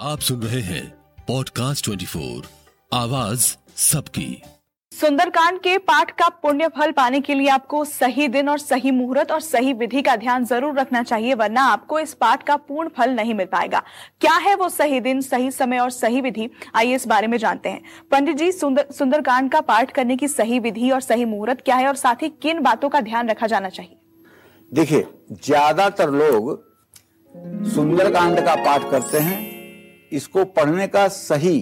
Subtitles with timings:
[0.00, 0.82] आप सुन रहे हैं
[1.28, 2.44] पॉडकास्ट 24
[2.92, 4.42] आवाज़ सबकी।
[4.92, 9.32] सुंदरकांड के पाठ का पुण्य फल पाने के लिए आपको सही दिन और सही मुहूर्त
[9.32, 13.10] और सही विधि का ध्यान ज़रूर रखना चाहिए वरना आपको इस पाठ का पूर्ण फल
[13.10, 13.82] नहीं मिल पाएगा।
[14.20, 16.48] क्या है वो सही दिन सही समय और सही विधि?
[16.74, 20.58] आइए इस बारे में जानते हैं। पंडित जी सुंदर सुंदरकांड का पाठ करने की सही
[20.58, 23.68] विधि और सही मुहूर्त क्या है और साथ ही किन बातों का ध्यान रखा जाना
[23.68, 23.96] चाहिए?
[24.72, 26.68] देखिए ज़्यादातर लोग
[27.74, 29.49] सुंदरकांड का पाठ करते हैं
[30.12, 31.58] इसको पढ़ने का सही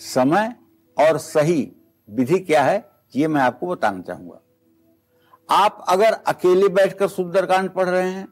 [0.00, 0.54] समय
[0.96, 1.72] और सही
[2.08, 2.84] विधि क्या है,
[3.14, 4.40] ये मैं आपको बताना चाहूँगा।
[5.48, 8.26] आप अगर अकेले बैठकर सुंदरकांड पढ़ रहे हैं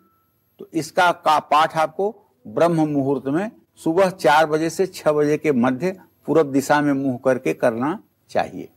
[0.61, 2.11] तो इसका का पाठ आपको
[2.47, 7.19] ब्रह्म मुहूर्त में सुबह चार बजे से छह बजे के मध्य पूर्व दिशा में मुँह
[7.25, 7.98] करके करना
[8.31, 8.69] चाहिए।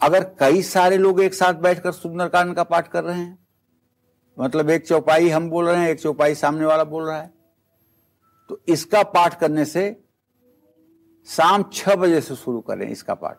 [0.00, 3.38] अगर कई सारे लोग एक साथ बैठकर सुंदरकांड का पाठ कर रहे हैं
[4.36, 7.30] मतलब एक चौपाई हम बोल रहे हैं, एक चौपाई सामने वाला बोल रहा है
[8.50, 9.84] तो इसका पाठ करने से
[11.28, 13.38] शाम छह बजे से शुरू करें इसका पाठ।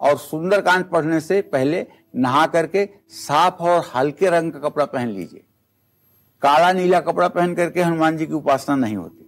[0.00, 5.44] और सुंदरकांड पढ़ने से पहले नहा करके साफ़ और हल्के रंग का कपड़ा पहन लीजिए।
[6.42, 9.24] काला नीला कपड़ा पहन करके हनुमान जी की उपासना नहीं होती।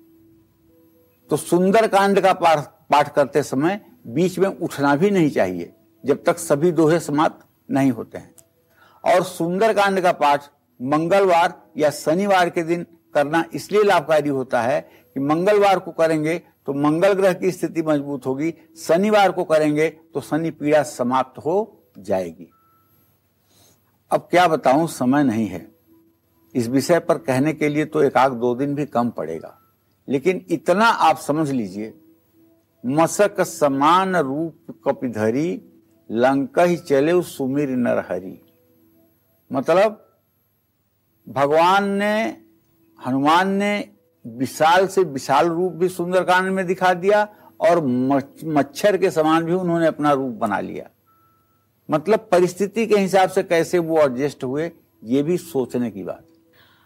[1.31, 2.59] तो सुंदरकांड का पाठ
[2.91, 5.73] पाठ करते समय बीच में उठना भी नहीं चाहिए,
[6.05, 8.35] जब तक सभी दोहे समाप्त नहीं होते हैं।
[9.05, 14.81] और सुंदरकांड का पाठ मंगलवार या शनिवार के दिन करना इसलिए लाभकारी होता है
[15.17, 20.21] कि मंगलवार को करेंगे तो मंगल ग्रह की स्थिति मज़बूत होगी, शनिवार को करेंगे तो
[20.21, 22.51] शनि पीड़ा समाप्त हो जाएगी।
[24.11, 25.67] अब क्या बताऊँ, समय नहीं है।
[26.55, 29.57] इस विषय पर कहने के लिए तो एक आध दो दिन भी कम पड़ेगा।
[30.09, 31.93] लेकिन इतना आप समझ लीजिए
[32.85, 35.51] मसक समान रूप कपिधरी,
[36.11, 38.39] लंक ही चले सुमिर नरहरी।
[39.51, 40.07] मतलब
[41.27, 42.37] भगवान ने
[43.01, 43.73] हनुमान ने
[44.25, 47.27] विशाल से विशाल रूप भी सुंदरकांड में दिखा दिया
[47.61, 50.89] और मच्छर के समान भी उन्होंने अपना रूप बना लिया।
[51.89, 54.71] मतलब परिस्थिति के हिसाब से कैसे वो एडजस्ट हुए
[55.05, 56.27] ये भी सोचने की बात।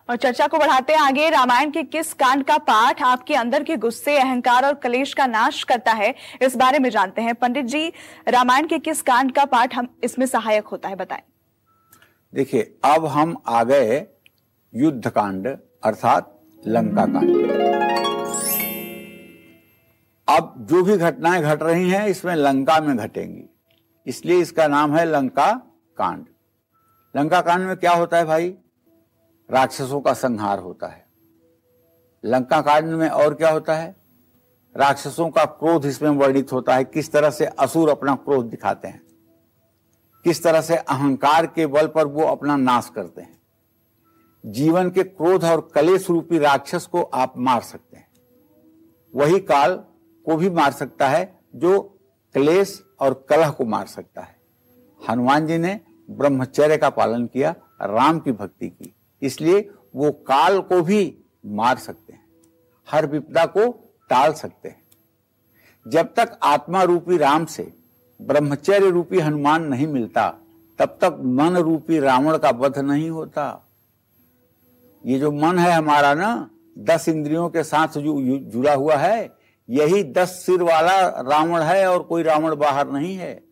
[0.08, 3.76] और चर्चा को बढ़ाते हैं आगे रामायण के किस कांड का पाठ आपके अंदर के
[3.76, 7.92] गुस्से अहंकार और कलेश का नाश करता है इस बारे में जानते हैं। पंडित जी
[8.28, 11.22] रामायण के किस कांड का पाठ हम इसमें सहायक होता है बताएँ।
[12.32, 14.04] देखिए अब हम आ गए
[14.72, 15.48] युद्ध कांड
[15.84, 17.50] अर्थात लंका कांड
[20.28, 23.44] अब जो भी घटनाएँ घट रही हैं, इसमें लंका में घटेंगी।
[24.06, 25.52] इसलिए इसका नाम है लंका
[25.96, 26.26] कांड।
[27.16, 28.54] लंका कांड में क्या होता है भाई?
[29.50, 31.06] राक्षसों का संहार होता है।
[32.24, 33.96] लंका कांड में और क्या होता है?
[34.76, 39.02] राक्षसों का क्रोध इसमें वर्णित होता है। किस तरह से असुर अपना क्रोध दिखाते हैं?
[40.24, 43.33] किस तरह से अहंकार के बल पर वो अपना नाश करते हैं?
[44.44, 48.08] जीवन के क्रोध और कलेश रूपी राक्षस को आप मार सकते हैं।
[49.14, 49.74] वही काल
[50.26, 51.80] को भी मार सकता है, जो
[52.34, 54.36] क्लेश और कलह को मार सकता है।
[55.10, 60.82] हनुमान जी ने ब्रह्मचर्य का पालन किया, राम की भक्ति की। इसलिए वो काल को
[60.82, 62.26] भी मार सकते हैं,
[62.88, 63.70] हर विपदा को
[64.10, 64.82] टाल सकते हैं।
[65.86, 67.72] जब तक आत्मा रूपी राम से
[68.20, 70.28] ब्रह्मचर्य रूपी हनुमान नहीं मिलता,
[70.78, 73.63] तब तक मन रूपी रावण का वध नहीं होता।
[75.04, 79.36] ये जो मन है हमारा ना, दस इंद्रियों के साथ जो जुड़ा हुआ है,
[79.68, 83.44] यही दस सिर वाला रावण है और कोई रावण बाहर नहीं है।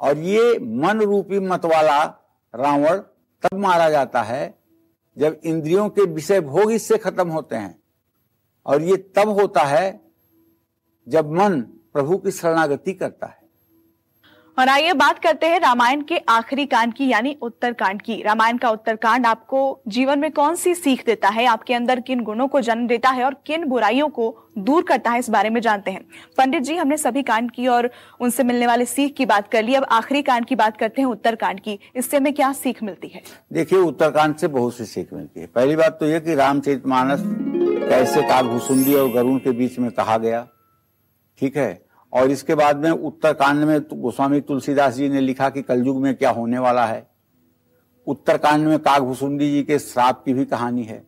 [0.00, 2.02] और ये मन रूपी मत वाला
[2.54, 2.98] रावण
[3.42, 4.58] तब मारा जाता है
[5.18, 7.82] जब इंद्रियों के विषय भोग इससे खत्म होते हैं।
[8.66, 10.00] और ये तब होता है
[11.08, 11.60] जब मन
[11.92, 13.39] प्रभु की शरणागति करता है।
[14.60, 18.70] और आइए बात करते हैं रामायण के आखिरी कांड की, यानी उत्तरकांड की। रामायण का
[18.70, 21.46] उत्तरकांड आपको जीवन में कौन सी सीख देता है?
[21.46, 25.18] आपके अंदर किन गुणों को जन्म देता है और किन बुराइयों को दूर करता है
[25.18, 26.04] इस बारे में जानते हैं।
[26.38, 29.74] पंडित जी, हमने सभी कांड की और उनसे मिलने वाले सीख की बात कर ली।
[29.74, 33.22] अब आखिरी कांड की बात करते हैं उत्तरकांड की। इससे हमें क्या सीख मिलती है?
[33.52, 37.22] देखिए उत्तरकांड से बहुत सी सीख मिलती है। पहली बात तो यह कि रामचरित मानस
[37.88, 40.46] कैसे कागभूसुंडी और गरुण के बीच में कहा गया।
[41.38, 41.89] ठीक है?
[42.12, 46.14] और इसके बाद में उत्तरकांड में तो गोस्वामी तुलसीदास जी ने लिखा कि कलयुग में
[46.14, 47.10] क्या होने वाला है।
[48.06, 51.04] उत्तरकांड में कागभूसुंडी जी के श्राप की भी कहानी है।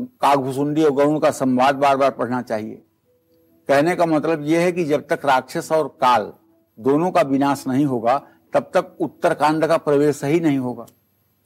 [0.00, 2.82] कागभूसुंडी और गरुण का संवाद बार बार पढ़ना चाहिए।
[3.68, 6.32] कहने का मतलब यह है कि जब तक राक्षस और काल
[6.78, 8.18] दोनों का विनाश नहीं होगा,
[8.52, 10.86] तब तक उत्तरकांड का प्रवेश ही नहीं होगा।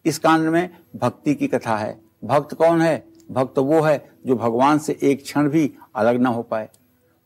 [0.05, 3.05] इस कांड में भक्ति की कथा है। भक्त कौन है?
[3.31, 6.69] भक्त वो है जो भगवान से एक क्षण भी अलग ना हो पाए।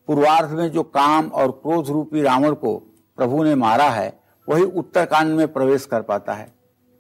[0.06, 2.76] पूर्वार्ध में जो काम और क्रोध रूपी रावण को
[3.16, 6.54] प्रभु ने मारा है, वही उत्तरकांड में प्रवेश कर पाता है।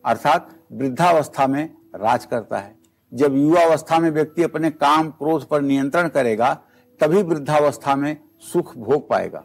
[0.04, 2.76] अर्थात वृद्धावस्था में राज करता है।
[3.14, 6.60] जब युवावस्था में व्यक्ति अपने काम क्रोध पर नियंत्रण करेगा,
[7.00, 9.44] तभी वृद्धावस्था में सुख भोग पाएगा।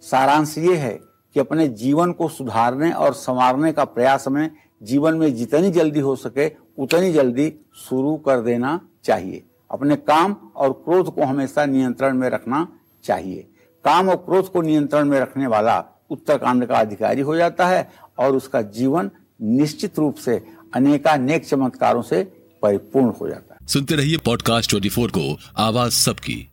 [0.00, 1.00] सारांश ये है
[1.34, 4.50] कि अपने जीवन को सुधारने और संवारने का प्रयास में
[4.82, 10.72] जीवन में जितनी जल्दी हो सके, उतनी जल्दी शुरू कर देना चाहिए। अपने काम और
[10.72, 12.68] क्रोध को हमेशा नियंत्रण में रखना
[13.04, 13.50] चाहिए।
[13.84, 18.36] काम और क्रोध को नियंत्रण में रखने वाला उत्तरकांड का अधिकारी हो जाता है और
[18.36, 19.10] उसका जीवन
[19.42, 22.24] निश्चित रूप से अनेकानेक चमत्कारों से
[22.62, 26.46] परिपूर्ण हो जाता है। सुनते रहिए पॉडकास्ट ट्वेंटी को, आवाज़ सबकी।